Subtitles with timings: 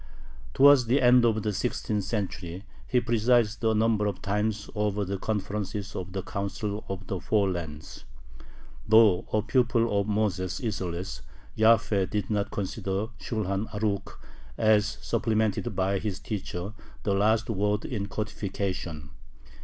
[0.55, 5.19] Towards the end of the sixteenth century he presided a number of times over the
[5.19, 8.05] conferences of the "Council of the Four Lands."
[8.87, 11.21] Though a pupil of Moses Isserles,
[11.55, 14.17] Jaffe did not consider the Shulhan Arukh
[14.57, 16.73] as supplemented by his teacher
[17.03, 19.11] the last word in codification.